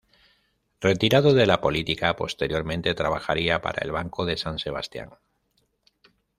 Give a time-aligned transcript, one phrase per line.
[0.79, 5.11] Retirado de la política, posteriormente trabajaría para el Banco de San Sebastián.